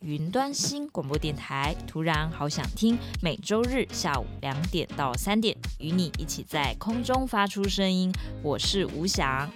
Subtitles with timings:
[0.00, 1.74] 云端新广播电台。
[1.86, 8.12] 突然好想听，每周日下午两点到三点，与你一起在空中发出声音。
[8.42, 9.50] 我是吴翔。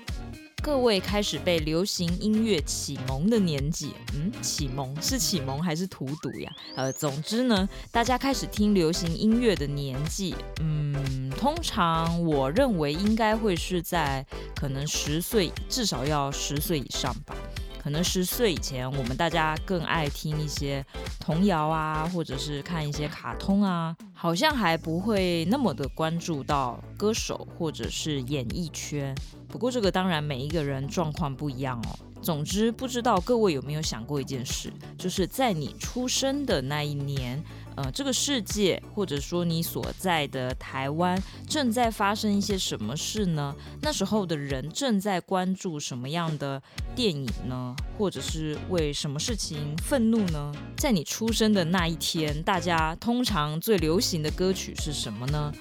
[0.65, 6.53] 各位开始被流行音乐启蒙的年纪，嗯，启蒙是启蒙还是荼毒呀？
[6.77, 17.35] 呃，总之呢，大家开始听流行音乐的年纪，嗯，通常我认为应该会是在可能十岁，至少要十岁以上吧。
[17.83, 20.85] 可能十岁以前，我们大家更爱听一些
[21.19, 29.13] 童谣啊，或者是看一些卡通啊，好像还不会那么的关注到歌手或者是演艺圈。
[29.49, 31.99] 不过这个当然每一个人状况不一样哦。
[32.23, 37.43] 总之，不知道各位有没有想过一件事，就是在你出生的那一年。
[37.77, 43.55] 呃，这个世界或者说你所在的台湾正在发生一些什么事呢？
[43.81, 46.63] 那时候的人正在关注什么样的
[46.95, 47.75] 电影呢？
[47.97, 50.53] 或者是为什么事情愤怒呢？
[50.77, 55.53] 在你出生的那一天，大家通常最流行的歌曲是什么呢？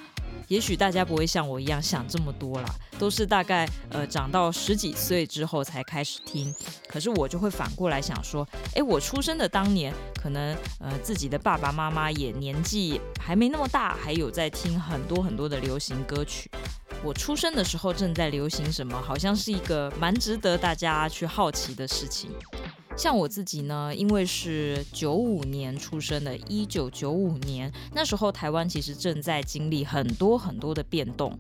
[0.51, 2.67] 也许大家不会像我一样想这么多啦，
[2.99, 6.53] 都是大概呃长到十几岁之后才开始听。
[6.89, 16.51] 可是我就会反过来想说，诶，我出生的当年，可能呃自己的爸爸妈妈也年纪还没那么大，还有在听很多很多的流行歌曲。
[17.01, 22.29] 我出生的时候正在流行什么，好像是一个蛮值得大家去好奇的事情。
[23.01, 31.35] 像我自己呢，因为是九五年出生的，一九九五年那时候，台湾其实正在经历很多很多的变动，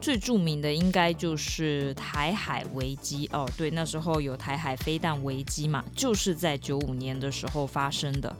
[0.00, 3.48] 最著名的应该就是台海危机哦。
[3.56, 8.36] 对，那时候有台海飞弹危机嘛，就是在九五年的时候发生的。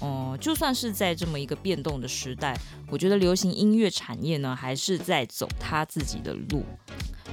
[0.00, 2.58] 哦、就算是在这么一个变动的时代，
[2.90, 6.64] 我觉得流行音乐产业呢，还是在走它自己的路。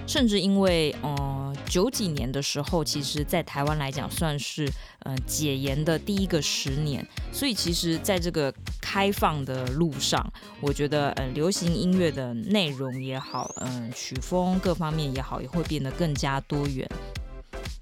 [0.07, 4.67] 甚至因为，呃，九几年的时候，其实在台湾来讲算是，
[4.99, 8.51] 呃，解严的第一个十年，所以其实在这个
[8.81, 10.25] 开放的路上，
[10.59, 16.89] 我觉得，呃，流行音乐的内容也好，嗯、曲风各方面也好，也会变得更加多元。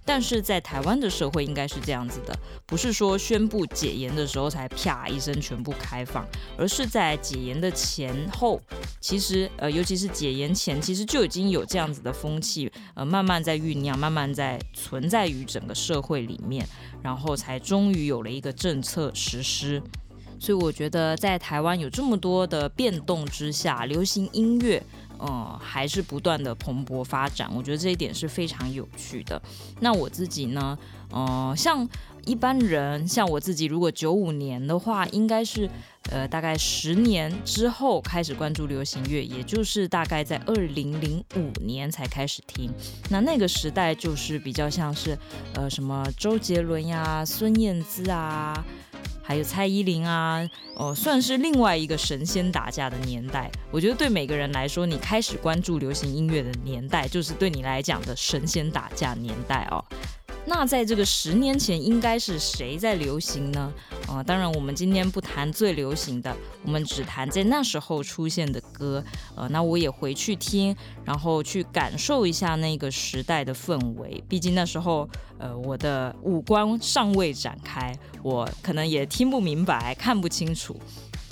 [0.09, 6.27] 但是在台湾的社会应该是这样子的，不是说宣布解严的时候才啪一声全部开放，
[6.57, 8.59] 而是在解严的前后，
[8.99, 16.67] 其实呃，尤其是解严前，其实就已经有这样子的风气，呃，慢慢在酝酿，慢慢在存在于整个社会里面，
[17.03, 19.79] 然后才终于有了一个政策实施。
[20.39, 24.81] 所以我觉得在台湾有这么多的变动之下，流行音乐。
[25.19, 29.41] 嗯，还是不断的蓬勃发展，我觉得这一点是非常有趣的。
[29.79, 30.77] 那我自己呢，
[31.13, 31.87] 嗯，像
[32.25, 35.69] 一般人，像我自己，如果九五年的话，应该是
[36.11, 42.71] 呃大概十年之后开始关注流行乐，也就是大概在二零零五年才开始听。
[43.09, 45.17] 那那个时代就是比较像是
[45.55, 48.63] 呃什么周杰伦呀、孙燕姿啊。
[49.29, 53.47] 还有蔡依林啊，哦，算是另外一个神仙打架的年代。
[53.69, 59.85] 我觉得对每个人来说，你开始关注流行音乐的年代，就是对你来讲的神仙打架年代哦。
[60.45, 63.71] 那在这个十年前，应该是谁在流行呢？
[64.09, 69.03] 啊、当然，我们今天不谈最流行的，我们只谈在那时候出现的歌。
[69.35, 70.75] 呃，那我也回去听，
[71.05, 74.23] 然后去感受一下那个时代的氛围。
[74.27, 80.75] 毕竟那时候，呃，我的五官尚未展开，我可能也听不明白，看不清楚。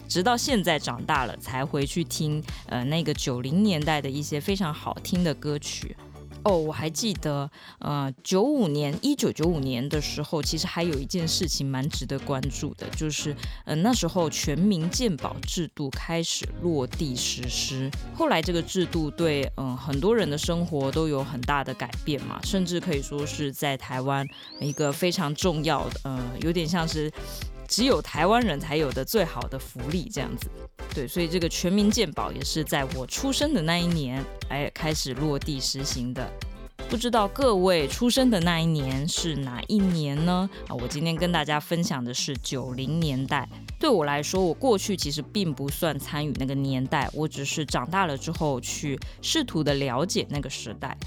[0.07, 5.97] 直到现在长大了，才回去听，呃，那个九零年代的一些非常好听的歌曲。
[6.47, 13.35] 哦，我还记得，呃，九五年，一九九五年的时候，其实还有一件事情蛮值得关注的，就是，
[13.65, 17.91] 呃，那时候全民健保制度开始落地实施。
[18.15, 24.25] 后来这个制度对，嗯、很多人的生活都有很大的改变嘛，甚至可以说是在台湾
[24.61, 27.11] 一个非常重要的，呃，有点像是。
[27.67, 30.49] 只有台湾人才有的最好的福利，这样子，
[30.95, 36.27] 对，所以这个全民健保也是在我出生的那一年，哎，开始落地实行的。
[36.89, 40.49] 不知道各位出生的那一年是哪一年呢？
[40.69, 43.45] 啊，我今天跟大家分享的是九零年代。
[43.77, 50.97] 对我来说，我过去其实并不算参与那个年代，我只是长大了之后去试图的了解那个时代。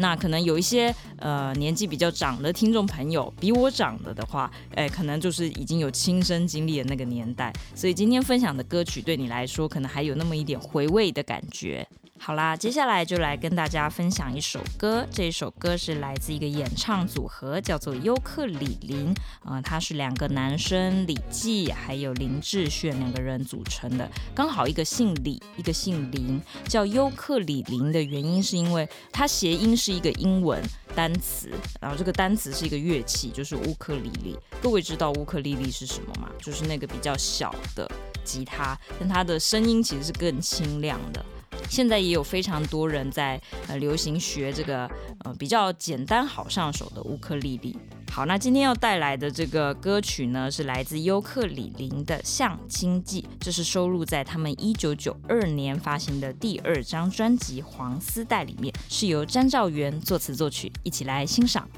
[0.00, 11.86] 那可能有一些呃年纪比较长的听众朋友，比我长的的话，哎，可能就是已经有亲身经历的那个年代，所以今天分享的歌曲对你来说，可能还有那么一点回味的感觉。
[12.22, 15.06] 好啦，接下来就来跟大家分享一首歌。
[15.10, 19.14] 这首歌是来自一个演唱组合，叫做优客李林。
[19.42, 26.38] 呃，他是两个男生李骥还有林志炫两个人组成的，刚好一个姓李，一个姓林。
[26.68, 30.62] 叫优客李林的原因是因为它谐音是一个英文
[30.94, 31.50] 单词，
[31.80, 34.36] 然后这个单词是一个乐器，就是乌克丽丽。
[34.60, 36.28] 各位知道乌克丽丽是什么吗？
[36.38, 37.90] 就是那个比较小的
[38.22, 41.24] 吉他，但它的声音其实是更清亮的。
[41.70, 44.90] 现在也有非常多人在呃流行学这个
[45.24, 47.78] 呃比较简单好上手的乌克丽丽。
[48.10, 61.68] 好，那今天要带来的这个歌曲呢，是来自尤克里林的《相亲记》，这是收录在他们一九九二年发行的第二张专辑《黄丝带》里面，是由詹兆元作词作曲，一起来欣赏。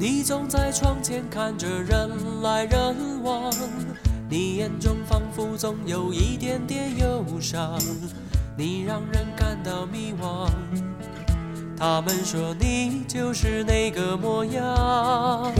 [0.00, 3.52] 你总在窗前看着人来人往，
[4.30, 7.78] 你眼中仿佛总有一点点忧伤，
[8.56, 10.48] 你让人感到迷惘。
[11.76, 15.52] 他们说你就是那个模样。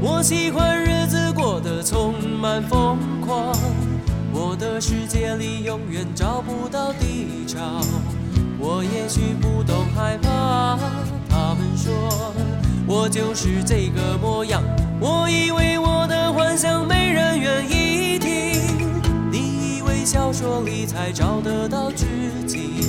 [0.00, 3.54] 我喜欢日子过得充满疯狂，
[4.32, 7.82] 我的世界里永远找不到地潮。
[8.58, 10.78] 我也许不懂害怕，
[11.28, 12.32] 他们说。
[12.90, 14.62] 我就是这个模样，
[14.98, 18.30] 我以为我的幻想没人愿意听，
[19.30, 22.06] 你以为小说里才找得到知
[22.46, 22.86] 己，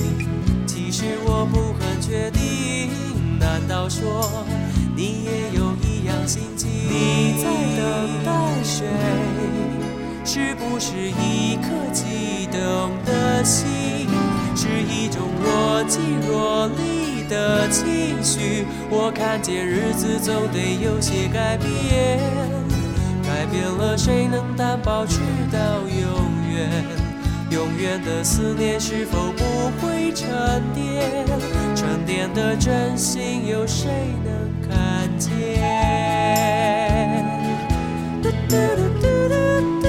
[0.66, 2.90] 其实我不很确定，
[3.38, 4.26] 难道说
[4.96, 6.70] 你也有一样心情？
[6.70, 7.44] 你在
[7.76, 8.32] 等待
[8.64, 8.86] 谁？
[10.24, 14.08] 是不是一颗悸动的心？
[14.56, 16.89] 是一种若即若离
[17.30, 22.18] 的情绪我看见日子总得有些改变
[23.22, 25.20] 改变了谁能担保直
[25.52, 26.68] 到永远？
[27.50, 29.44] 永远的思念是否不
[29.80, 30.28] 会沉
[30.74, 31.24] 淀？
[31.76, 33.88] 沉淀的真心有谁
[34.24, 34.32] 能
[34.68, 35.30] 看见？
[38.20, 39.79] 嘟嘟嘟嘟嘟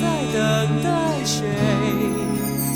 [0.00, 1.46] 在等待谁？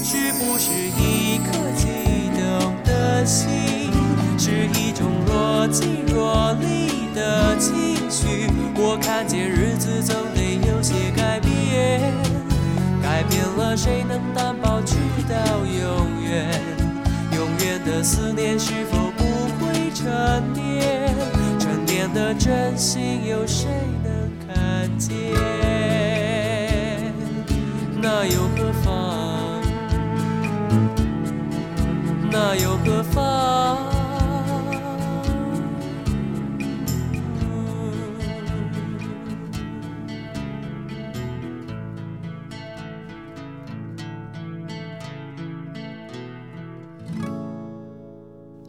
[0.03, 1.87] 是不是一颗悸
[2.35, 3.91] 动的心？
[4.39, 6.93] 是一种若即若离？
[7.15, 12.01] 的情绪，我看见日子总得有些改变，
[13.03, 14.97] 改变了谁能担保直
[15.29, 16.49] 到永远？
[17.37, 19.25] 永远的思念是否不
[19.61, 21.15] 会沉淀？
[21.61, 23.69] 沉淀的真心有谁
[24.03, 25.52] 能看见？
[28.03, 29.63] 那又何妨？
[32.33, 33.92] 那又何妨？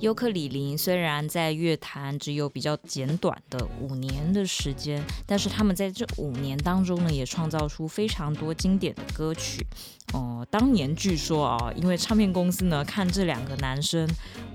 [0.04, 9.66] 尤克里林虽然在乐坛只有比较简短的五年的时间，但是他们在这五年当中呢，也创造出非常多经典的歌曲。
[10.14, 14.08] 哦、当年据说啊，因为唱片公司呢看这两个男生，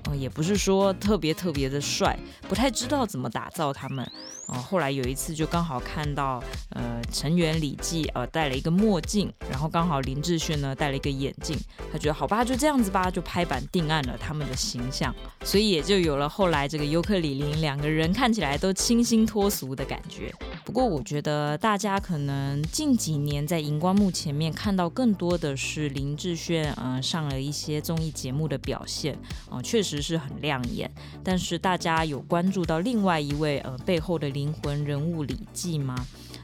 [0.05, 4.09] 呃，也不是说特别特别的帅，不太知道怎么打造他们。
[4.47, 11.55] 哦、后来有一次就刚好看到，呃，成员李骥呃戴了一个墨镜，然后刚好林志炫呢戴了一个眼镜，
[11.91, 15.13] 他觉得好吧，就这样子吧，就拍板定案了他们的形象，
[15.43, 20.33] 所以也就有了后来这个尤克里林两个人看起来都清新脱俗的感觉。
[20.65, 29.13] 不过我觉得大家可能近几年在荧光幕前面看到更多的是林志炫，呃，上了一些综艺节目的表现，
[29.49, 30.89] 哦、呃，确实是很亮眼。
[31.23, 35.95] 但是大家有关注到另外一位呃背后的灵魂人物李记吗？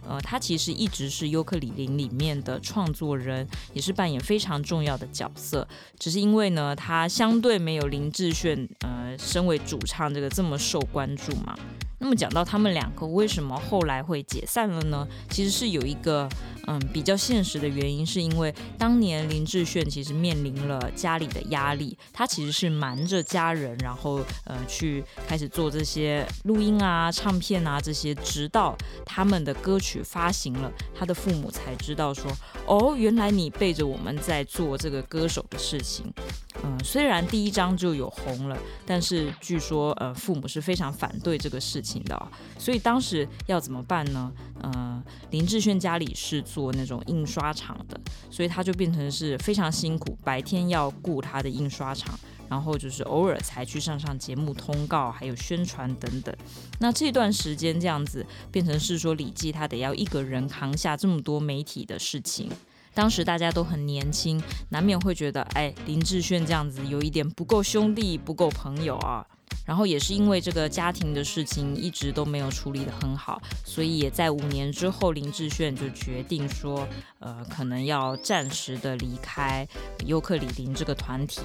[0.07, 5.67] 呃，他其实一直是优客李林里面的创作人，也是扮演非常重要的角色。
[5.97, 11.57] 只是因为呢，他相对没有林志炫，呃，身为主唱这个这么受关注嘛。
[11.97, 15.07] 那么讲到他们两个为什么后来会解散了呢？
[15.29, 16.29] 其实是有一个
[16.67, 28.75] 嗯比较现实的原因，是因为当年林志炫其实面临了家里的压力，他其实是瞒着家人，然后呃去开始做这些录音啊、唱片啊这些，直到
[29.05, 32.31] 他们的歌曲发行了，他的父母才知道说，
[32.67, 36.13] 哦，原来你背着我们在做这个歌手的事情。
[36.63, 44.31] 嗯，虽然第一张就有红了，但是据说呃父母是非常反对这个事情的哦，所以当时要怎么办呢？
[44.61, 47.99] 呃，林志炫家里是做那种印刷厂的，
[48.31, 52.17] 所以他就变成是非常辛苦，白天要顾他的印刷厂，
[52.49, 56.33] 然后就是偶尔才去上上节目通告，还有宣传等等。
[56.79, 62.49] 那这段时间这样子变成是说李记他得要一个人扛下这么多媒体的事情。
[62.95, 69.23] 当时大家都很年轻，难免会觉得，哎，林志炫这样子有一点不够兄弟，不够朋友啊。
[69.65, 76.87] 然后也是因为这个家庭的事情一直都没有处理得很好，所以也在五年之后，林志炫就决定说，
[77.19, 79.67] 呃，可能要暂时的离开
[80.05, 81.41] 尤克里林这个团体。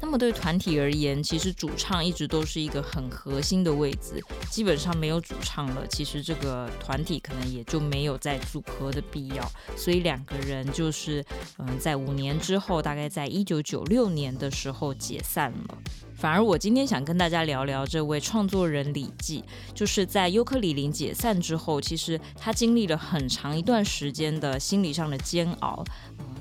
[0.00, 9.52] 那么对团体而言，其实主唱一直都是一个很核心的位置，基本上没有主唱了，其实这个团体可能也就没有再组合的必要。
[9.76, 11.24] 所以两个人就是，
[11.58, 15.78] 嗯，在五年之后，大概在一九九六年的时候解散了。
[16.14, 25.84] 反而我今天想跟大家聊聊这位创作人李记，就是在优克里林解散之后，其实他经历了很长一段时间的心理上的煎熬。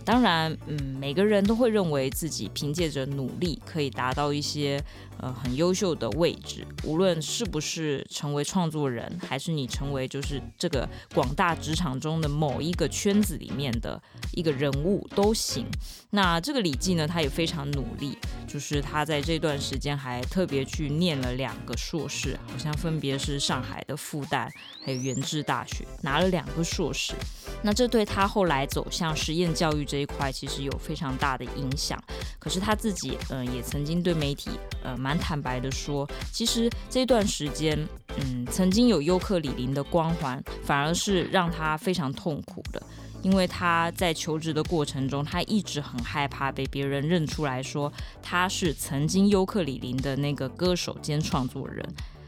[0.07, 4.81] 当然，嗯，每个人都会认为自己凭借着努力可以达到一些
[5.19, 14.01] 呃很优秀的位置，无论是不是成为创作人，还是你成为就是这个广大职场中的某一个圈子里面的
[14.33, 15.65] 一个人物都行。
[16.11, 24.49] 那这个李记呢，他也非常努力，就是他在这段时间还特别去念了两个硕士，好像分别是上海的复旦
[24.85, 27.13] 还有元智大学，拿了两个硕士。
[27.61, 32.01] 那这对他后来走向实验教育这一块其实有非常大的影响。
[32.39, 34.51] 可是他自己，嗯、也曾经对媒体，
[34.83, 37.79] 呃，蛮坦白的说，其实这段时间，
[38.17, 42.83] 嗯，曾经有尤克里林的光环，反而是让他非常痛苦的，
[43.21, 47.89] 因为他在求职的过程中，他一直很害怕被别人认出来说
[48.21, 51.81] 他是曾经尤克里林的那个歌手兼创作人。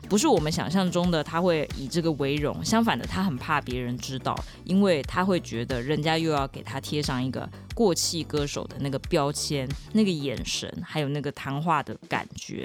[0.09, 2.65] 不是我们想象中的，他会以这个为荣。
[2.65, 4.35] 相反的，他很怕别人知道，
[4.65, 12.63] 因为他会觉得人家又要给他贴上一个过气歌手的那个标签、那个眼神，还有那个谈话的感觉。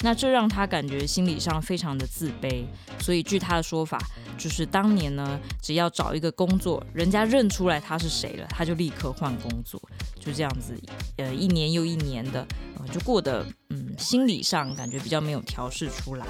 [0.00, 2.64] 那这让他感觉心理上非常的自卑。
[3.00, 3.98] 所以据他的说法，
[4.38, 9.80] 就是当年呢，只要找一个工作，人家认出来他是谁了，他就立刻换工作，
[10.20, 10.78] 就这样子，
[11.16, 12.46] 呃，一年又一年的，
[12.78, 16.26] 呃，就过得，嗯，心理上感觉比较没有调试出来。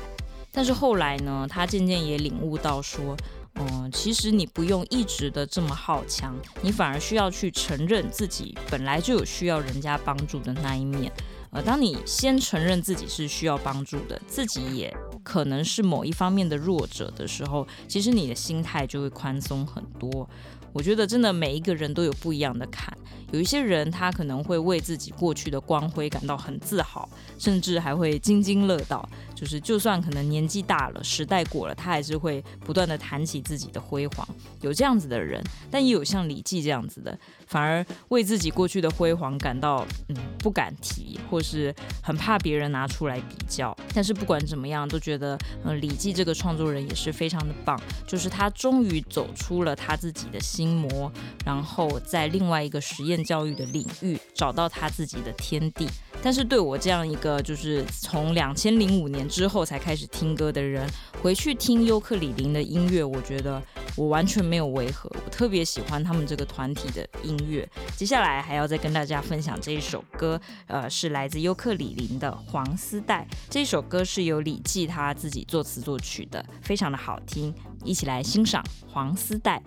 [0.56, 3.16] 但是后来呢，他渐渐也领悟到说，
[3.56, 6.32] 嗯，其实你不用一直的这么好强，
[6.62, 11.12] 你反而需要去承认自己本来就有需要人家帮助的那一面。
[11.50, 20.28] 呃，当你先承认自己是需要帮助的，自己也可能是某一方面的弱者的时候，其实你的心态就会宽松很多。
[20.72, 22.92] 我觉得真的每一个人都有不一样的坎，
[23.30, 27.08] 有一些人他可能会为自己过去的光辉感到很自豪，
[27.38, 29.08] 甚至还会津津乐道。
[29.44, 34.26] 就是就算可能年纪大了，时代过了，他还是会不断的谈起自己的辉煌。
[34.62, 43.74] 有这样子的人，但也有像李记这样子的，反而为自己过去的辉煌感到嗯不敢提，或是很怕别人拿出来比较。
[43.94, 50.74] 但是不管怎么样，都觉得嗯李记这个创作人也是非常的棒，就是他终于走出了他自己的心。
[50.74, 51.10] 魔，
[51.44, 55.88] 然后在另外一个实验教育的领域找到他自己的天地。
[56.20, 60.84] 但是对我这样一个就是从两千零五年之后才开始听歌的人，
[61.22, 63.62] 回去听优客里林的音乐，我觉得
[63.94, 65.08] 我完全没有违和。
[65.24, 67.68] 我特别喜欢他们这个团体的音音乐。
[67.96, 73.26] 接下来还要再跟大家分享这一首歌，呃，是来自尤克里林的《黄丝带》。
[73.50, 78.62] 这首歌是由李记他自己作词作曲的，非常的好听，一起来欣赏
[78.92, 79.58] 《黄丝带》。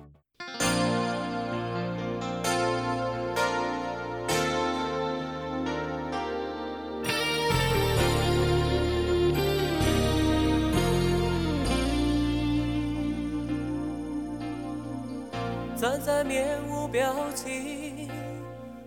[16.08, 18.10] 在面无表情，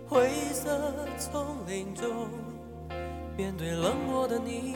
[0.08, 2.08] 灰色丛林中，
[3.36, 4.74] 面对冷漠的你。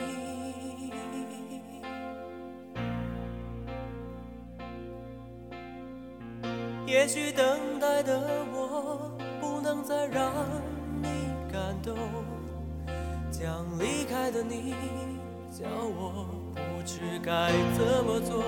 [6.85, 9.11] 也许等待的我
[9.41, 10.31] 不能再让
[11.01, 11.07] 你
[11.51, 11.97] 感动，
[13.31, 14.75] 将离开的你，
[15.49, 18.43] 叫我不知该怎么做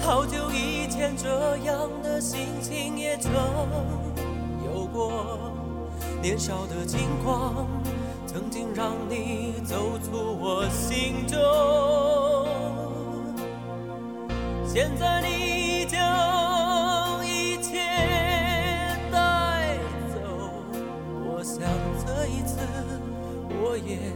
[0.00, 0.75] 好久以。
[0.96, 3.30] 天这样的心情也曾
[4.64, 5.52] 有过
[6.22, 7.66] 年少的轻狂
[8.26, 11.36] 曾经让你走出我心中。
[14.66, 17.76] 现在你将一切
[19.12, 19.76] 带
[20.14, 20.18] 走
[21.26, 21.60] 我想
[22.06, 22.56] 这一次
[23.50, 24.15] 我也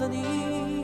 [0.00, 0.79] 的你。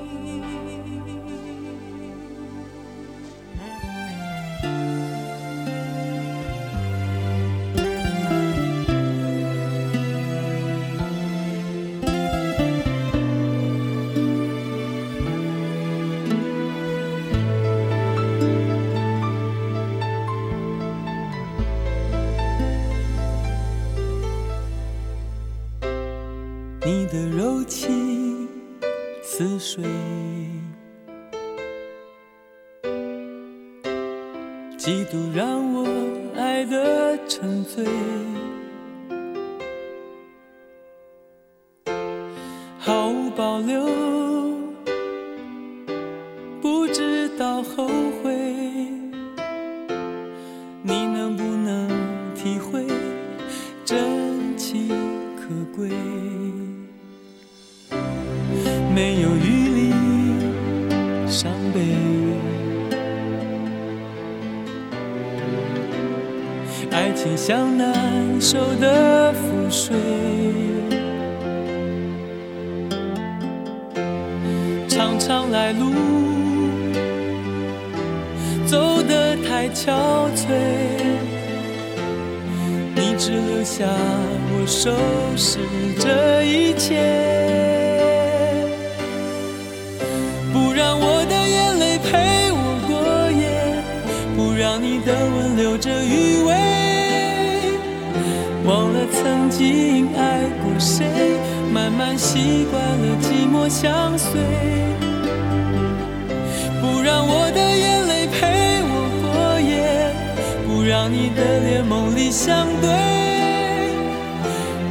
[111.08, 112.90] 你的脸梦里相对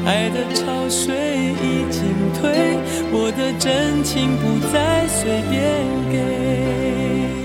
[0.05, 1.15] 爱的潮水
[1.61, 2.77] 已经退
[3.11, 7.44] 我的真情不再随便给。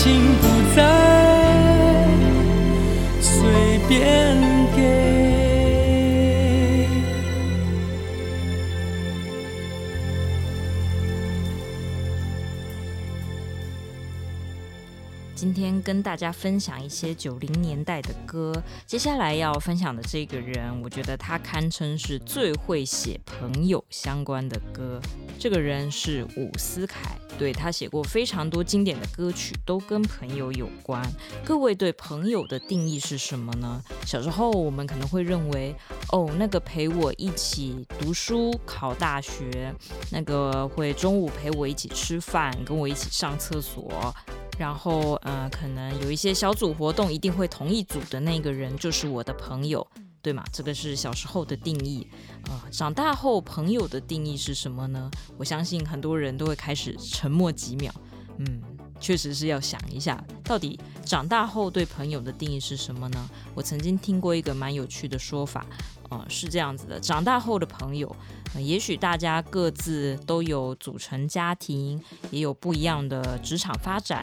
[0.00, 2.06] 情不再。
[3.20, 4.36] 随便
[4.76, 4.78] 给。
[15.34, 18.54] 今天跟大家分享一些九零年代的歌。
[18.86, 25.00] 接下来要分享的这个人，我觉得他堪称是最会写朋友相关的歌。
[25.38, 27.16] 这个人是伍思凯。
[27.38, 31.00] 对，他写过非常多经典的歌曲，都跟朋友有关。
[31.44, 33.80] 各位对朋友的定义是什么呢？
[34.04, 35.72] 小时候我们可能会认为，
[36.10, 39.72] 哦，那个陪我一起读书、考大学，
[40.10, 44.12] 那个会中午陪我一起吃饭、跟我一起上厕所，
[44.58, 49.86] 然后呃，可能有一些小组活动一定会同一组的那个人就是我的朋友。
[50.20, 50.44] 对吗？
[50.52, 52.06] 这个是小时候的定义，
[52.48, 55.10] 呃，长大后朋友的定义是什么呢？
[55.36, 57.92] 我相信很多人都会开始沉默几秒，
[58.38, 58.60] 嗯，
[59.00, 63.30] 确实是要想一下，到底长大后对朋友的定义是什么呢？
[63.54, 65.64] 我曾经听过一个蛮有趣的说法，
[66.10, 68.14] 呃，是这样子的：长大后的朋友，
[68.54, 74.22] 呃，也许大家各自都有组成家庭，也有不一样的职场发展。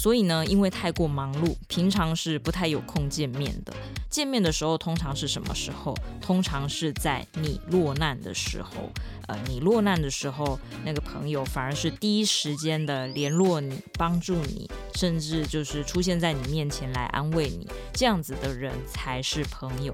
[0.00, 3.74] 所以呢，因为太过忙碌，平常是不太有空见面的。
[4.08, 5.94] 见面的时候，通常是什么时候？
[6.22, 8.90] 通常是在你落难的时候。
[9.28, 17.68] 呃，你落难的时候，那个朋友反而是第一时间的联络你，帮助你，甚至就是出现在你面前来安慰你。
[17.92, 19.92] 这样子的人才是朋友。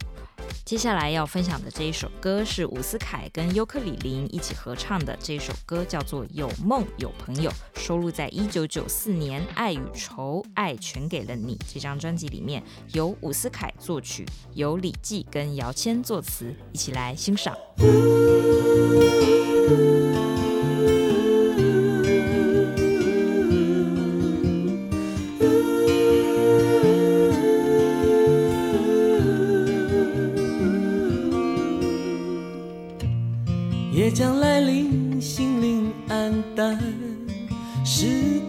[0.65, 17.57] 接下来要分享的这一首歌是伍思凯跟尤克里林一起合唱的，这首歌叫做《有梦有朋友》，收录在一九九四年《爱与愁，爱全给了你》这张专辑里面，由伍思凯作曲，由李记跟姚谦作词，一起来欣赏。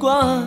[0.07, 0.41] 光，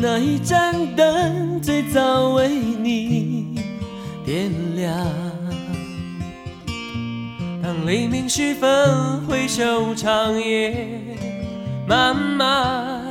[0.00, 3.60] 那一盏灯最早为你
[4.24, 4.94] 点亮？
[7.60, 11.00] 当黎明时分，回首长夜
[11.88, 13.02] 漫漫，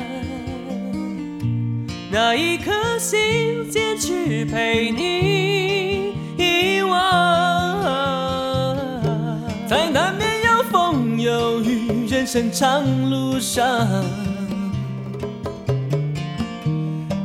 [2.10, 7.84] 那一颗心坚持陪你遗忘？
[9.68, 11.85] 在难免有风有雨，
[12.26, 13.88] 人生长路上，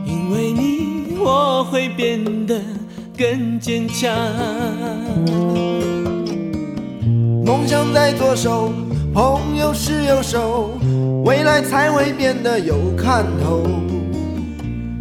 [0.05, 2.61] 因为你我会变得
[3.17, 4.15] 更坚强。
[7.47, 8.75] 梦想在左手，
[9.15, 10.79] 朋友是右手，
[11.25, 13.67] 未来才会变得有看头。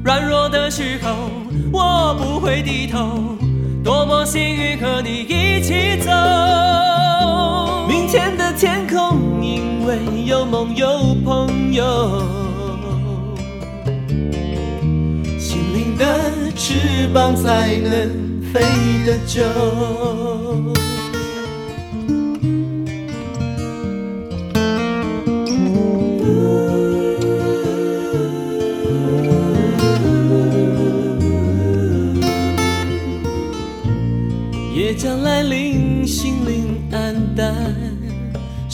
[0.05, 1.29] 软弱的时候，
[1.73, 3.35] 我不会低头，
[3.83, 6.88] 多么幸运和你一起走。
[8.11, 12.23] 天的天空，因为有梦有朋友，
[15.37, 18.61] 心灵的翅膀才能飞
[19.05, 19.43] 得久。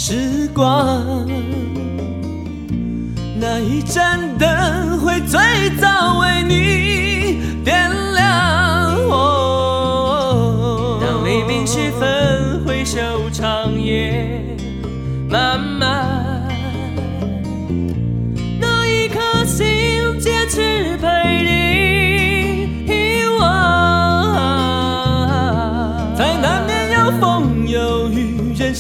[0.08, 1.26] 时光。
[3.40, 5.40] 哪一盏灯会最
[5.82, 6.95] 早为你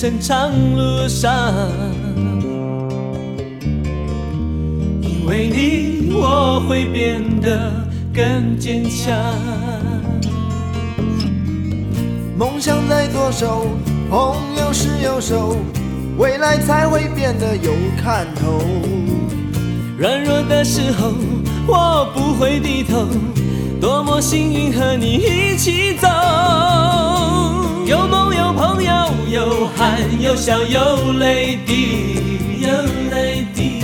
[0.06, 1.52] 雨，人生长路上。
[5.02, 7.72] 因为你，我会变得
[8.14, 9.16] 更坚强。
[12.38, 13.68] 梦想在左手，
[14.10, 15.58] 朋友是右手，
[16.18, 17.72] 未来才会变得有
[18.04, 18.62] 看头。
[19.98, 21.14] 软弱的时候，
[21.66, 23.08] 我不会低头，
[23.82, 26.08] 多么幸运和你一起走。
[27.88, 32.30] 有梦有朋友，有汗有笑有泪滴，
[32.62, 32.70] 有
[33.12, 33.82] 泪滴。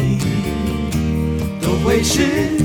[1.84, 2.22] 会是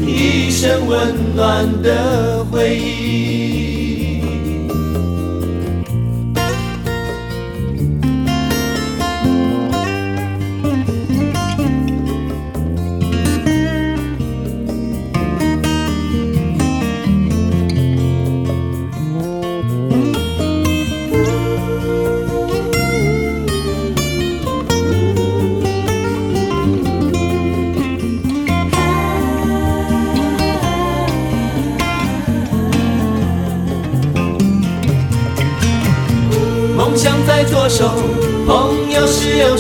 [0.07, 3.66] 一生温暖的回忆。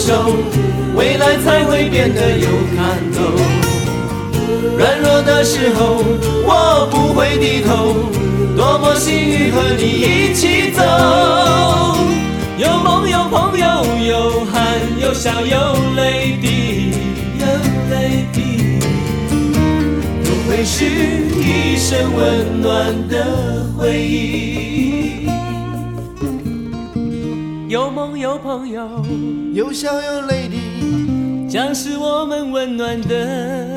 [0.06, 0.12] 手，
[0.94, 3.18] 未来才会变得有看头。
[4.78, 6.00] 软弱的时候，
[6.44, 8.06] 我不会低头，
[8.56, 10.80] 多么幸运和你一起走。
[12.56, 13.66] 有梦有朋友，
[14.06, 16.92] 有汗有笑有泪滴，
[17.40, 17.44] 有
[17.90, 18.78] 泪滴，
[20.22, 25.26] 都会是一生温暖的回忆。
[27.68, 28.88] 有梦有朋友，
[29.56, 33.75] 有笑有泪滴，将是我们温暖的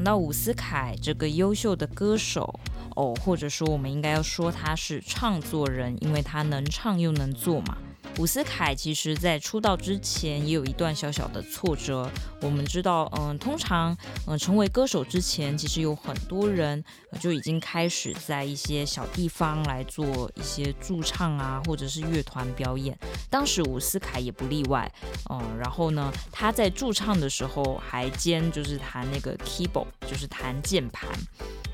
[0.00, 2.58] 讲到伍思凯这个优秀的歌手
[2.96, 7.76] 哦，或者说我们应该要说他是唱作人，因为他能唱又能做嘛。
[8.18, 12.10] 伍思凯其实，在出道之前也有一段小小的挫折。
[12.42, 13.96] 我们知道，嗯，通常，
[14.26, 16.82] 嗯，成为歌手之前，其实有很多人
[17.18, 22.98] 就已经开始在一些小地方来做一些驻唱啊，或者是乐团表演。
[23.30, 24.90] 当时伍思凯也不例外，
[25.30, 31.08] 嗯，然后呢，他在驻唱的时候还兼就是弹那个 keyboard，就是弹键盘。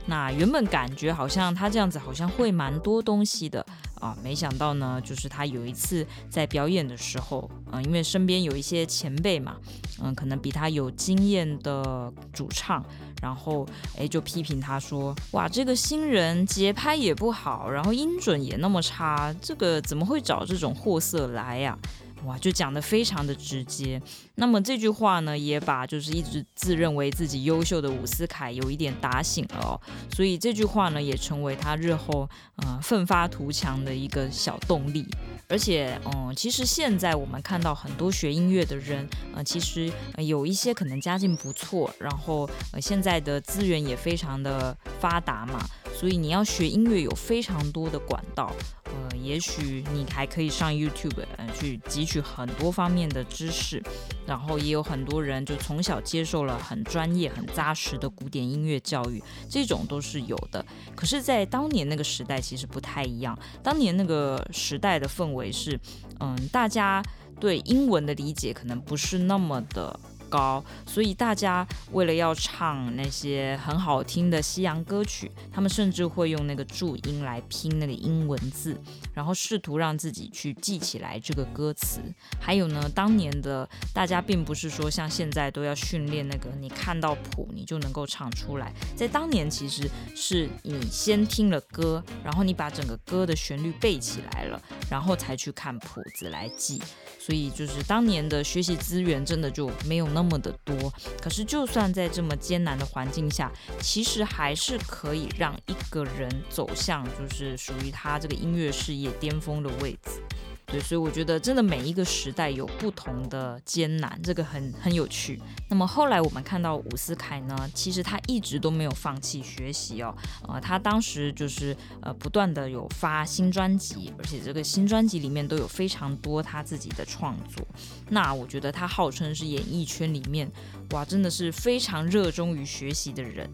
[0.08, 3.64] 那原本感觉好像他这样子好像会蛮多东西的
[4.00, 9.56] 啊，没想到呢，就是他有一次在表演的时候，嗯，因为身边有一些前辈嘛，
[10.02, 12.84] 嗯，可能比他有经验的主唱，
[13.22, 21.78] 然后诶就批评他说，哇，这个新人节拍也不好，然后音准也那么差，这个怎么会找这种货色来呀？
[22.24, 24.00] 哇，就讲得非常的直接。
[24.36, 29.80] 那么这句话呢，也把就是一直自认为自己优秀的伍思凯有一点打醒了哦。
[30.14, 35.06] 所以这句话呢，也成为他日后呃奋发图强的一个小动力。
[35.48, 45.64] 而且，嗯，其实现在我们看到很多学音乐的人，呃，其实有一些可能家境不错，然后呃现在的资源也非常的发达嘛。
[45.98, 48.52] 所以你要学音乐有非常多的管道，
[48.84, 53.82] 呃，也许你还可以上 YouTube，呃，去汲取很多方面的知识，
[54.26, 60.64] 然后也有很多人就从小接受了很专业、很扎实的古典音乐教育，这种都是有的。
[60.94, 63.36] 可是，在当年那个时代，其实不太一样。
[63.62, 65.80] 当年那个时代的氛围是，
[66.20, 67.02] 嗯，大家
[67.40, 69.98] 对英文的理解可能不是那么的。
[70.28, 78.78] 高，所以大家为了要唱那些很好听的西洋歌曲，他们甚至会用那个注音来拼那个英文字，
[79.14, 82.00] 然后试图让自己去记起来这个歌词。
[82.40, 88.72] 还有呢，当年的大家并不是说像现在都要训练那个，你看到谱你就能够唱出来。
[88.94, 94.60] 在当年，其实是你先听了歌，然后你把整个歌的旋律背起来了，
[94.90, 96.80] 然后才去看谱子来记。
[97.18, 100.74] 所以就是当年的学习资源真的就没有那么的多。
[101.20, 103.52] 可是就算在这么艰难的环境下，
[103.82, 110.22] 其实还是可以让一个人走向就是属于他这个音乐事业巅峰的位置。
[110.66, 115.40] 对，所以我觉得真的每一个时代有不同的艰难，这个很很有趣。
[115.68, 120.12] 那么后来我们看到伍思凯呢，其实他一直都没有放弃学习哦，
[120.48, 127.64] 呃，他当时就是呃不断的有发新专辑，而且这个新专辑里面都有非常多他自己的创作。
[128.10, 130.50] 那我觉得他号称是演艺圈里面
[130.90, 133.48] 哇，真的是非常热衷于学习的人。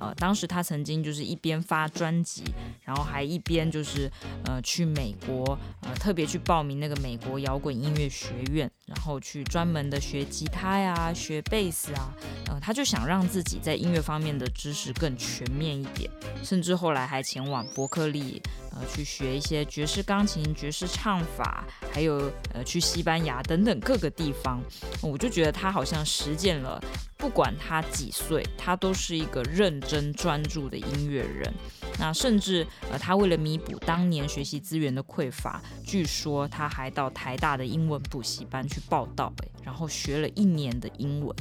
[0.00, 2.42] 呃，当时他曾经就是一边发专辑，
[2.82, 4.10] 然后还一边就是
[4.46, 12.12] 呃去美国，呃特别去报名那个美国摇滚音乐学院，然后去专门的学吉他呀、学贝斯啊，
[12.48, 16.10] 呃他就想让自己在音乐方面的知识更全面一点，
[16.42, 24.62] 甚至后来还前往伯克利，呃去学一些爵士钢琴、爵士唱法，还有呃去西班牙等等各个地方，
[25.02, 26.82] 我就觉得他好像实践了。
[27.20, 31.52] 不管他几岁，他都是一个认真专注的音乐人。
[31.98, 39.30] 那甚至呃，他为了弥补当年学习资源的匮乏，据说他还到台大的英文补习班去报到，
[39.62, 41.36] 然后学了一年的英文。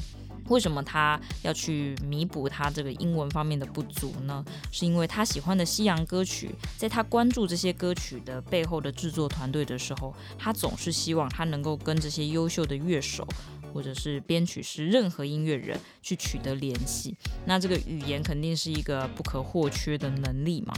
[0.49, 4.43] 为什么他要去弥补他这个英文方面的不足呢？
[4.71, 13.27] 是因为他喜欢的西洋歌曲，在他关注这些歌曲的背后的制作团队的时候，他总是希望他能够跟这些优秀的乐手。
[13.73, 20.73] 或者是编曲师，任何音乐人去取得联系，那这个语言肯定是一个不可或缺的能力嘛。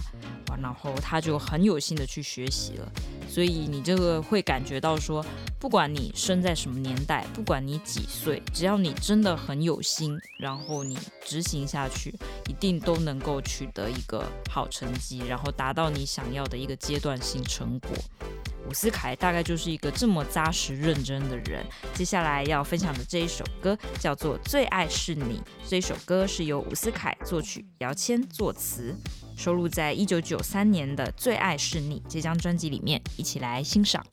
[0.62, 2.92] 然后他就很有心的去学习了，
[3.28, 5.26] 所以你这个会感觉到说，
[5.58, 12.14] 不管你生在什么年代，不管你几岁，只要你真的很有心，然后你执行下去，
[12.50, 17.90] 一定都能够取得一个好成绩，然后达到你想要的一个阶段性成果。
[18.68, 21.66] 伍思凯大概就是一个这么扎实认真的人。
[21.94, 28.96] 接下来要分享的这一首歌叫做《最爱是你》，这首歌是由伍思凯作曲，姚谦作词，
[29.36, 34.06] 收录在一九九三年的《最爱是你》这张专辑里面，一起来欣赏。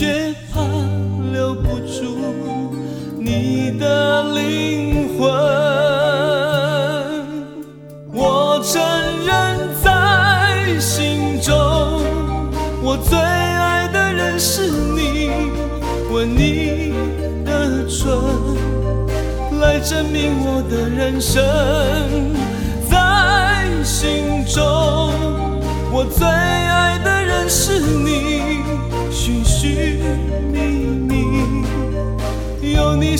[0.00, 0.62] 却怕
[1.30, 2.74] 留不住
[3.18, 5.28] 你的灵魂
[8.10, 8.80] 我承
[9.26, 11.52] 认在心中
[12.82, 15.32] 我最爱的人是你
[16.10, 16.94] 吻你。
[17.44, 21.44] 的唇来证明我的人生
[22.88, 25.12] 在心中
[25.92, 26.26] 我最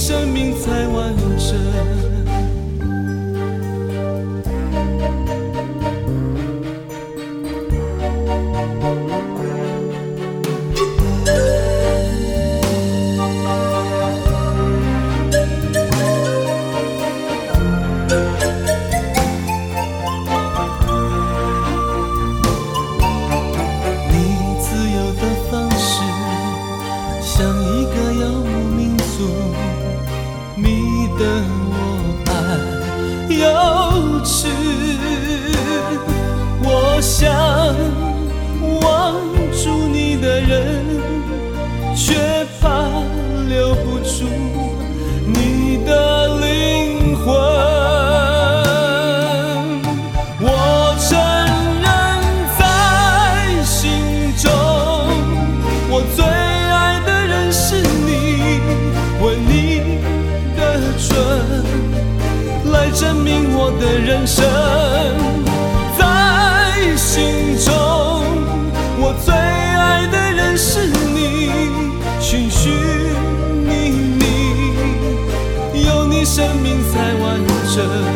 [0.03, 1.15] 生命再完
[77.89, 78.10] 完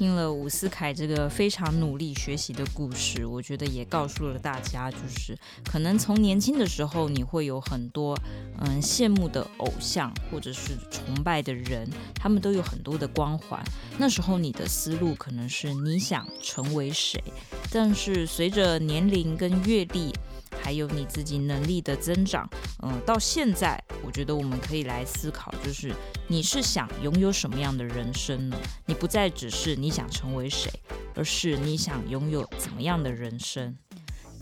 [0.00, 8.18] 听了伍思凯这个非常努力学习的故事，我觉得也告诉了大家，就是可能从年轻的时候，你会有很多
[8.60, 13.62] 嗯羡慕的偶像或者是崇拜的人，他们都有很多的光环。
[13.98, 17.22] 那时候你的思路可能是你想成为谁，
[17.70, 20.10] 但是随着年龄跟阅历，
[20.62, 22.48] 还有你自己能力的增长，
[22.82, 25.92] 嗯，到现在，我觉得我们可以来思考，就是
[26.28, 28.56] 你是想拥有什么样的人生呢？
[28.86, 30.70] 你不再只是你想成为谁，
[31.14, 33.76] 而是你想拥有怎么样的人生？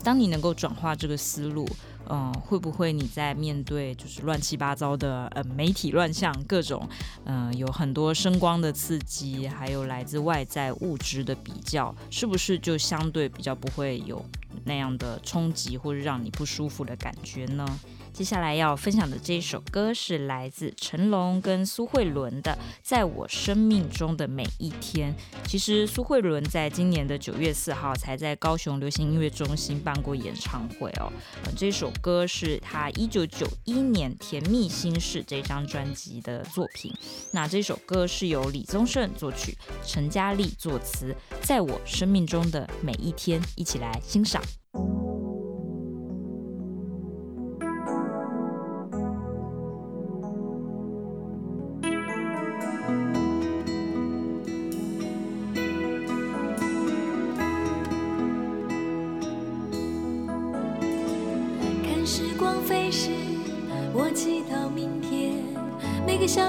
[0.01, 1.67] 当你能够转化这个思路，
[2.09, 6.87] 嗯，会不会你在面对就是乱七八糟的呃媒体乱象，各种
[7.25, 14.23] 嗯有很多声光的刺激，还有来自外在物质的比较，是不是就相对比较不会有
[14.65, 17.65] 那样的冲击或者让你不舒服的感觉呢？
[18.11, 22.51] 接下来要分享的这一首歌是来自成龙跟苏慧伦的
[22.83, 25.13] 《在我生命中的每一天》。
[25.47, 31.11] 其实苏慧伦在今年的九月四号才在高雄流行音乐中心办过演唱会哦。
[31.55, 36.93] 这首歌是他一九九一年《甜蜜心事》这张专辑的作品。
[37.31, 44.43] 那这首歌是由李宗盛作曲，陈嘉丽作词，《在我生命中的每一天》，一起来欣赏。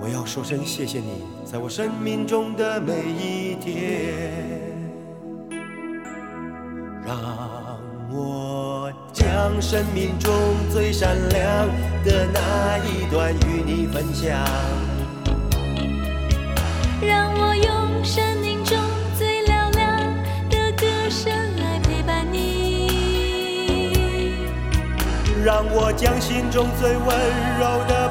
[0.00, 4.32] 我要说声谢谢你，在我生命中的每一天，
[7.04, 7.18] 让
[8.10, 10.32] 我将生命中
[10.70, 11.68] 最闪亮
[12.04, 14.38] 的那一段与你分享，
[17.02, 18.78] 让我用生命中
[19.18, 20.00] 最嘹亮
[20.48, 22.86] 的歌声来陪伴你，
[25.44, 27.06] 让我将心中最温
[27.58, 28.08] 柔的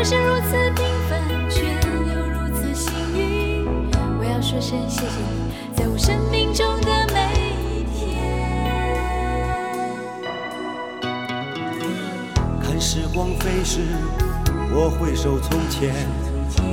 [0.00, 1.20] 我是如此平凡，
[1.50, 3.66] 却又如此幸运。
[4.18, 7.20] 我要说声谢谢你，在我生命中的每
[7.68, 8.00] 一天。
[12.62, 13.80] 看时光飞逝，
[14.72, 15.92] 我回首从前，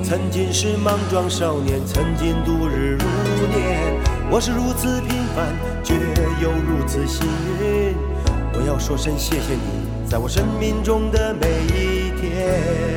[0.05, 3.03] 曾经是莽撞少年，曾经度日如
[3.47, 3.91] 年。
[4.31, 5.53] 我是如此平凡，
[5.83, 5.95] 却
[6.41, 7.27] 又如此幸
[7.59, 7.93] 运。
[8.53, 12.96] 我要说声谢谢你，在我生命中的每一天。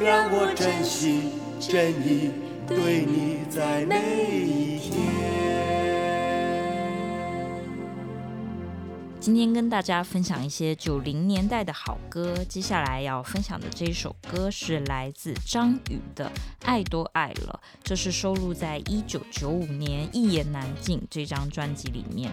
[0.00, 1.30] 让我真心
[1.60, 2.30] 真意
[2.66, 3.96] 对你在每
[4.46, 4.98] 一天。
[9.20, 16.24] 今天跟大家分享一些九零年代的好歌，接下来要分享的这首歌是来自张宇的
[16.64, 22.32] 《爱都爱了》，这是收录在一九九五年《一言难尽》这张专辑里面。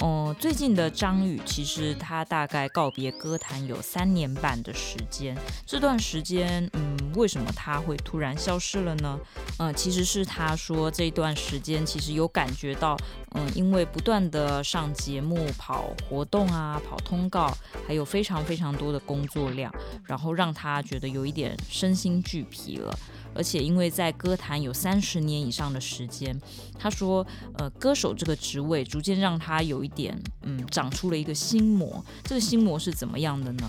[0.00, 5.38] 哦、嗯，最近的张宇其实他大概告别歌坛有三年半的时间。
[5.64, 9.18] 这段时间，嗯，为什么他会突然消失了呢？
[9.58, 12.96] 嗯，其实是他说这段时间其实有感觉到，
[13.34, 17.56] 嗯，因为不断的上节目、跑活动啊、跑通告，
[17.86, 19.72] 还有非常非常多的工作量，
[20.04, 22.96] 然后让他觉得有一点身心俱疲了。
[23.36, 26.40] 而且因为在歌坛有三十年以上的时间，
[26.78, 27.26] 他说，
[27.58, 32.04] 呃，歌手这个职位逐渐让他有一点，嗯，长出了一个心魔。
[32.22, 33.68] 这个心魔是怎么样的呢？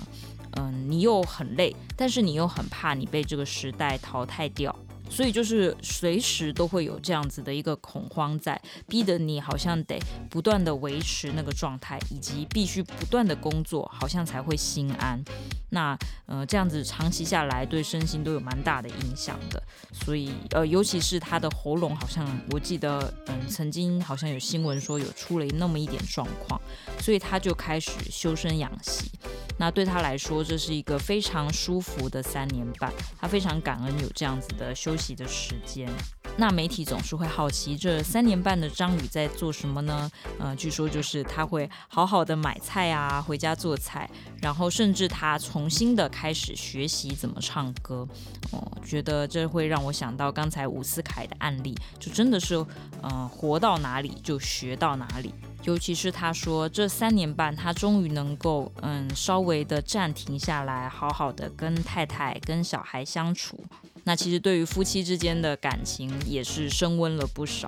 [0.56, 4.76] 嗯，你又很累，但是你又很怕你被这个时代淘汰掉。
[5.10, 10.00] 所以就是随时都会有这样子的一个恐慌在，逼得你好像得
[10.30, 15.24] 不断的维持那个状态，以及必须不断的工作，好像才会心安。
[15.70, 19.62] 那呃这样子长期下来，对身心都有蛮大的影响的。
[19.92, 26.60] 所以呃尤其是他的喉咙，好像我记得嗯曾经好像有新闻说有出了那么一点状况，
[27.00, 29.12] 所以他就开始修身养息。
[29.58, 35.90] 那对他来说，这是一个非常舒服的三年半，他非常感恩有这样子的修休息的时间。
[36.38, 40.10] 那媒体总是会好奇，这三年半的张宇在做什么呢？
[40.40, 44.10] 呃，据说就是他会好好的买菜啊，回家做菜，
[44.42, 48.08] 然后甚至他重新的开始学习怎么唱歌。
[48.52, 52.56] 哦、觉得这会让我想到刚才伍思凯的案例，就真的是，
[53.02, 55.34] 呃，活到哪里就学到哪里。
[55.64, 63.60] 尤其是他说这三年半，他终于能够嗯稍微的暂停下来，好好的跟太太、跟小孩相处。
[64.06, 67.68] 那其实对于夫妻之间的感情也是升温了不少。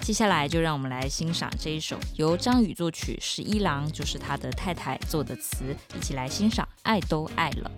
[0.00, 7.70] 接下来就让我们来欣赏这一首由张宇作曲、十一郎就是他的太太做的词，一起来欣赏《爱都爱了》。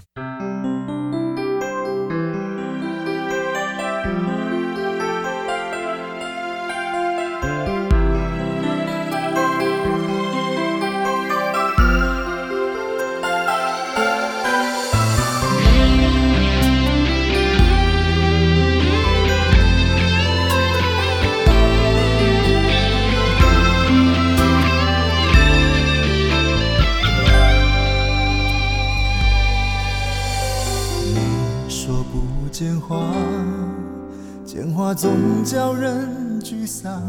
[34.94, 37.02] 总叫人沮丧，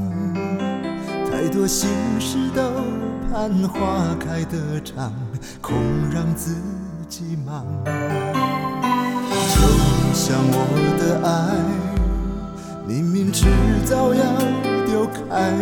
[1.32, 2.62] 太多心事都
[3.32, 5.14] 盼花开得长，
[5.62, 5.76] 空
[6.12, 6.56] 让自
[7.08, 7.66] 己忙。
[7.86, 9.62] 就
[10.14, 10.56] 像我
[11.00, 11.30] 的爱，
[12.88, 13.48] 明明迟
[13.86, 14.24] 早要
[14.86, 15.54] 丢开，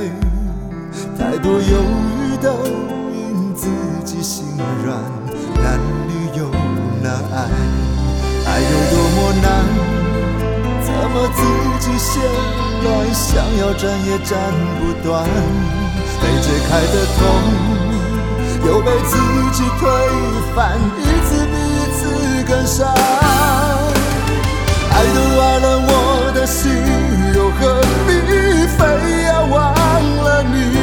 [1.17, 2.49] 太多犹豫都
[3.13, 3.69] 因自
[4.03, 4.99] 己心软，
[5.61, 6.49] 难离又
[7.03, 7.35] 难爱，
[8.45, 9.45] 爱有多么难，
[10.83, 11.41] 怎么自
[11.97, 12.21] 线
[12.83, 14.37] 乱，想要斩也斩
[14.79, 15.25] 不断。
[16.19, 17.19] 被解开的痛，
[18.65, 19.17] 又被自
[19.53, 19.81] 己推
[20.55, 21.99] 翻，一次比一次
[22.47, 22.87] 更伤。
[24.89, 25.91] 爱都爱了我
[26.33, 26.71] 的心，
[27.35, 27.59] 又何
[28.07, 28.09] 必
[28.77, 28.79] 非
[29.25, 29.55] 要忘
[30.23, 30.76] 了你？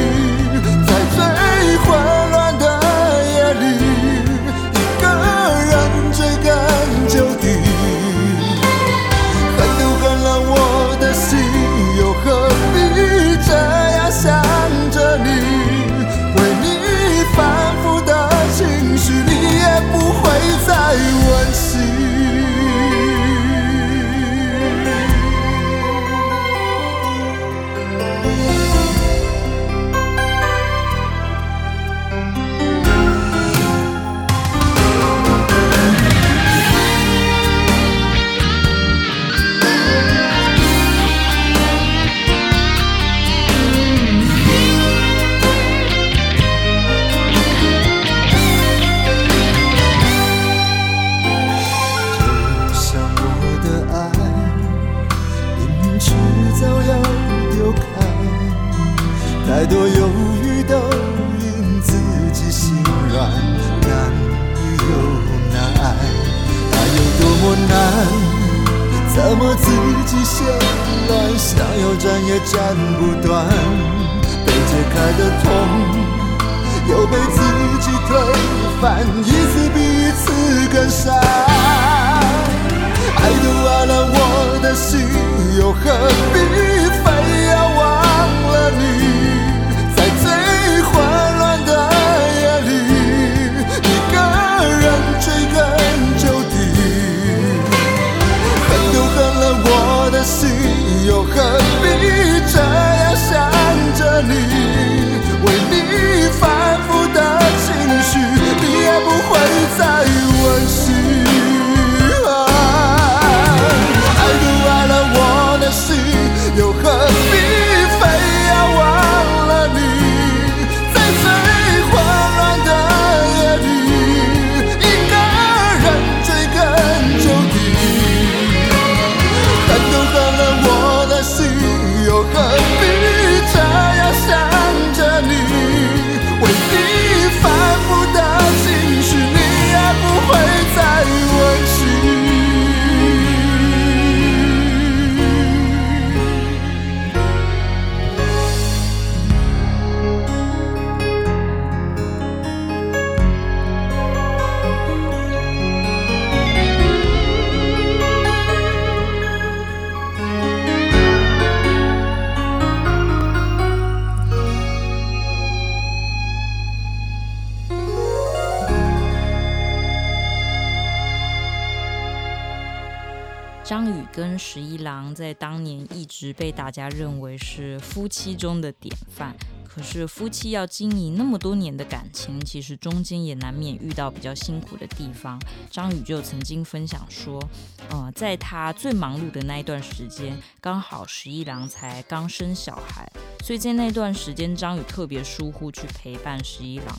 [176.17, 179.35] 直被大家认为是夫妻中的典范。
[179.75, 185.37] 可是夫妻要经营那么多年的感情，其实中间也难免遇到比较辛苦的地方。
[185.69, 187.43] 张宇就曾经分享说，
[187.89, 193.05] 呃，在他最忙碌的那一段时间，刚好十一郎才刚生小孩，
[193.43, 196.97] 所以在那段时间，张宇特别疏忽去陪伴十一郎。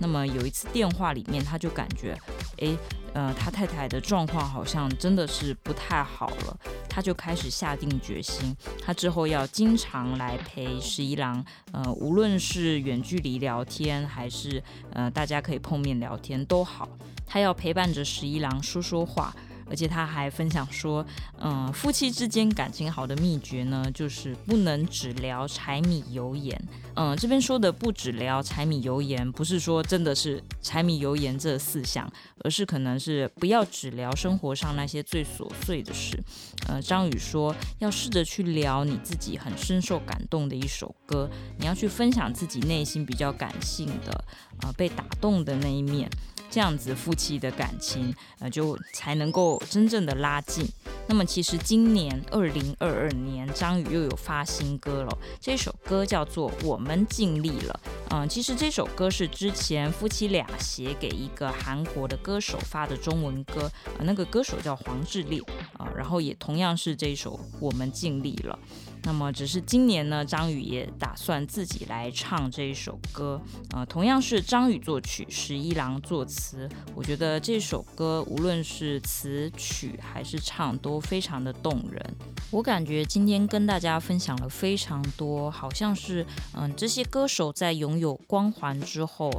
[0.00, 2.18] 那么有一次电话里面，他就感觉，
[2.56, 2.76] 诶。
[3.14, 8.54] 呃，他太太的状况好像真的是不太好了，他就开始下定决心，
[8.84, 14.62] 他之后要经常来陪十一郎，呃，无无论是远距离聊天，还是
[14.94, 16.88] 呃大家可以碰面聊天都好，
[17.26, 19.36] 他要陪伴着十一郎说说话。
[19.68, 21.04] 而且他还分享说，
[21.40, 26.60] 嗯，夫妻之间感情好的秘诀呢，就是不能只聊柴米油盐。
[26.94, 32.10] 嗯，这边说的不只聊柴米油盐，不是说真的是柴米油盐这四项，
[32.44, 36.22] 而是可能是不要只聊生活上那些最琐碎的事。
[36.68, 44.24] 呃，张宇说要试着去聊你自己很深受感动的一首歌，你要去分享自己内心比较感性的，
[44.62, 46.08] 呃，被打动的那一面。
[46.48, 50.66] 这样子夫妻的感情，呃，就才能够真正的拉近。
[51.08, 55.18] 那么，其实今年二零二二年，张宇又有发新歌了。
[55.40, 57.80] 这首歌叫做《我们尽力了》。
[58.10, 65.40] 嗯、其实这首歌是之前夫妻俩写给一个韩国的歌手发的中文歌，呃，那个歌手叫黄致列
[65.76, 68.58] 啊、然后也同样是这首《我们尽力了》。
[69.06, 73.40] 那么，只是今年呢，张宇也打算自己来唱这一首歌。
[73.70, 76.68] 呃，同样是张宇作曲，十一郎作词。
[76.92, 82.04] 我觉得这首歌无论是词曲还是唱，都非常的动人。
[82.50, 89.30] 我感觉今天跟大家分享了非常多，好像是嗯、这些歌手在拥有光环之后。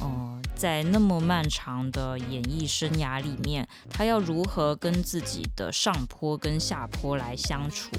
[0.00, 7.90] 嗯，在那么漫长的演艺生涯里面，他要如何跟自己的上坡跟下坡来相处？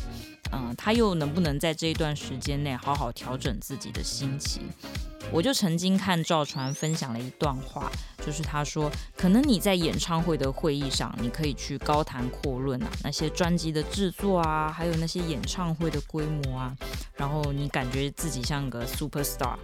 [0.52, 4.64] 嗯，他又能不能在这一段时间内好好调整自己的心情？
[5.32, 7.92] 我就曾经看赵传分享了一段话，
[8.26, 16.76] 就是他说，可能你在演唱会的会议上，你可以去高谈阔论啊，那些专辑的制作啊，还有那些演唱会的规模啊，
[17.16, 19.56] 然后你感觉自己像个 super star。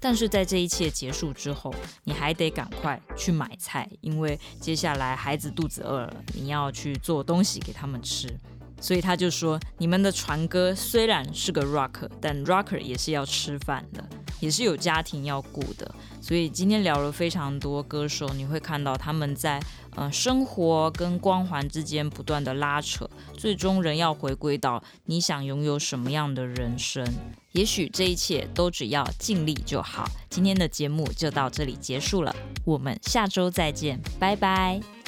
[0.00, 8.34] 但是在这一切结束之后，你还得赶快去买菜，因为接下来孩子肚子饿了，你要去做东西给他们吃。
[8.80, 14.04] 所以他就说，你们的传歌虽然是个 rocker，但 rocker 也是要吃饭的。
[14.40, 19.60] 也是有家庭要顾的，所以今天聊了非常多歌手，你会看到他们在
[19.96, 23.06] 呃生活跟光环之间不断的拉扯，
[23.36, 27.06] 最终人要回归到你想拥有什么样的人生。
[27.52, 30.08] 也许这一切都只要尽力就好。
[30.30, 34.99] 今天的节目就到这里结束了，我们下周再见，拜拜。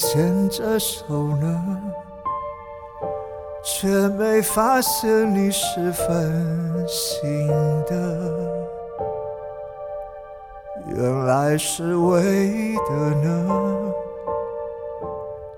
[0.00, 1.78] 牵着手呢，
[3.62, 7.46] 却没发现你是分心
[7.86, 8.30] 的。
[10.86, 13.92] 原来是为的呢，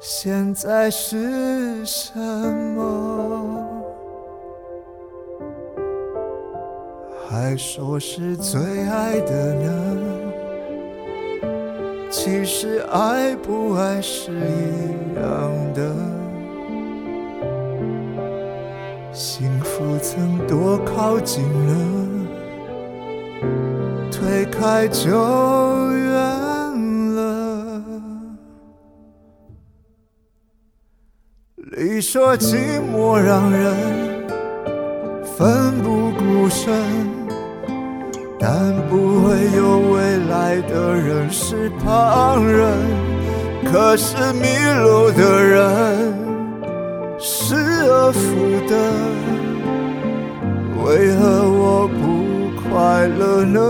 [0.00, 3.64] 现在是什么？
[7.30, 10.11] 还说是最爱的呢？
[12.24, 15.92] 其实爱不爱是一样的，
[19.12, 21.74] 幸福曾多靠近了，
[24.08, 25.10] 推开就
[25.90, 26.14] 远
[27.16, 27.82] 了。
[31.76, 33.74] 你说寂寞让人
[35.24, 37.21] 奋不顾身。
[38.44, 42.76] 但不会有未来的人是旁人，
[43.70, 44.42] 可是迷
[44.82, 46.12] 路的人
[47.20, 48.20] 失而复
[48.68, 48.74] 得，
[50.84, 53.60] 为何我不快乐呢？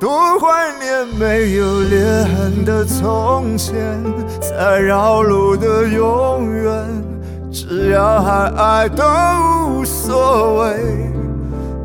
[0.00, 4.02] 多怀念没有裂痕的从前，
[4.40, 6.99] 在绕路的永远。
[7.52, 9.02] 只要还爱都
[9.68, 11.10] 无所谓，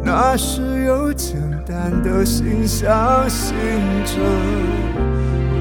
[0.03, 3.55] 那时有简单的心相信
[4.05, 4.21] 着，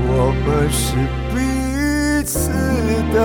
[0.06, 0.94] 我们是
[1.32, 2.50] 彼此
[3.14, 3.16] 的。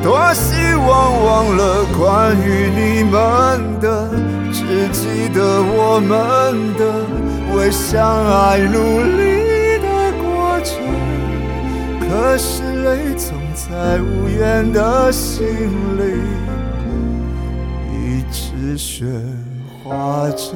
[0.00, 0.88] 多希望
[1.24, 3.18] 忘了关于你们
[3.80, 4.08] 的，
[4.52, 6.80] 只记得我们的
[7.56, 10.78] 为相爱努力的过程。
[12.08, 13.37] 可是泪总。
[13.78, 15.46] 在无言的心
[15.96, 16.02] 里
[17.94, 19.06] 一直喧
[19.84, 20.52] 哗着，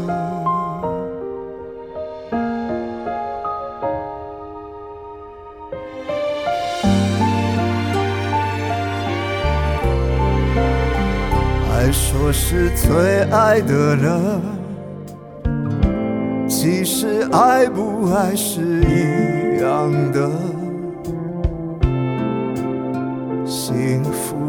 [11.71, 14.41] 还说是最爱的呢，
[16.49, 20.29] 其实爱不爱是一样的。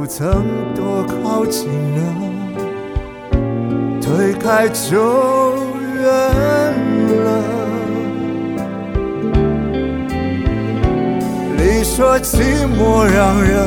[0.04, 0.44] 不曾
[0.76, 2.02] 多靠近了，
[4.02, 5.56] 推开就
[5.96, 6.04] 远
[7.24, 7.30] 了。
[11.56, 13.66] 你说寂寞让人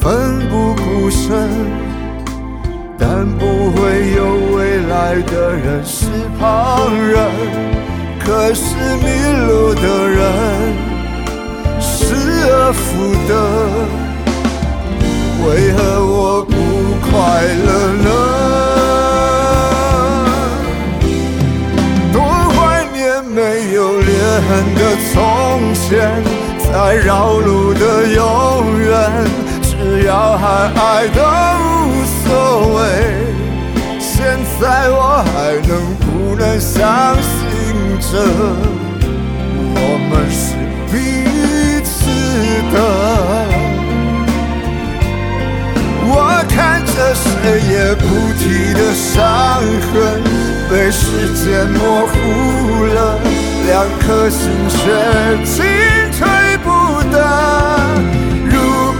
[0.00, 1.50] 奋不顾身，
[2.98, 4.24] 但不会有
[4.56, 6.06] 未来的人是
[6.40, 7.28] 旁人，
[8.18, 9.04] 可是迷
[9.46, 10.22] 路的人。
[11.78, 13.32] 失而复得，
[15.44, 16.52] 为何我不
[17.10, 17.10] 快
[17.66, 17.68] 乐
[18.04, 18.08] 呢？
[22.12, 24.10] 多怀念没有裂
[24.48, 24.80] 痕的
[25.12, 25.14] 从
[25.74, 26.22] 前，
[26.58, 28.20] 在绕路的永
[28.80, 28.90] 远，
[29.62, 31.20] 只要还爱都
[31.76, 32.26] 无所
[32.76, 32.80] 谓。
[33.98, 35.34] 现在我还
[35.66, 37.30] 能不能相信
[37.98, 38.10] 着
[39.74, 39.78] 我
[40.08, 40.42] 们是
[40.92, 40.94] 彼
[47.14, 48.04] 谁也不
[48.38, 49.22] 提的伤
[49.92, 50.22] 痕，
[50.70, 51.02] 被时
[51.34, 52.12] 间模糊
[52.86, 53.18] 了，
[53.66, 54.76] 两颗心却
[55.44, 55.64] 进
[56.18, 56.20] 退
[56.64, 56.68] 不
[57.10, 57.14] 得。
[58.44, 58.54] 如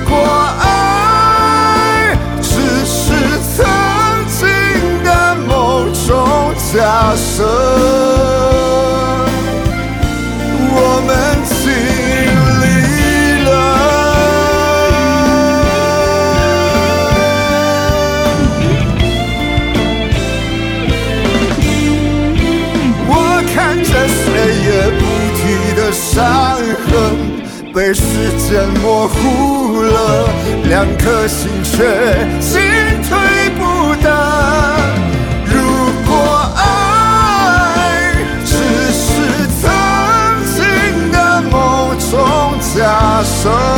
[0.09, 0.13] 果
[0.61, 2.51] 爱只
[2.85, 3.13] 是
[3.57, 3.57] 曾
[4.27, 4.41] 经
[5.05, 5.09] 的
[5.47, 5.51] 某
[6.07, 6.81] 种假
[7.17, 7.39] 设，
[26.15, 26.23] 伤
[26.59, 28.03] 痕被时
[28.37, 30.29] 间模糊了，
[30.69, 31.73] 两颗心却
[32.39, 32.61] 进
[33.09, 33.11] 退
[33.59, 34.07] 不得。
[35.47, 35.53] 如
[36.07, 36.13] 果
[36.55, 36.61] 爱
[38.45, 38.53] 只
[38.93, 39.03] 是
[39.63, 39.65] 曾
[40.55, 40.61] 经
[41.11, 41.17] 的
[41.51, 42.13] 某种
[42.75, 43.72] 假设。